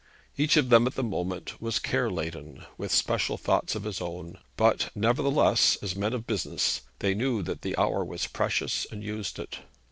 [0.35, 4.39] Each of them at the moment was care laden with special thoughts of his own,
[4.57, 9.37] but nevertheless, as men of business, they knew that the hour was precious and used
[9.37, 9.59] it.